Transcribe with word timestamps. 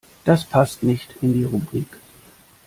Das 0.25 0.45
passt 0.45 0.81
nicht 0.81 1.13
in 1.21 1.33
die 1.35 1.43
Rubrik. 1.43 1.85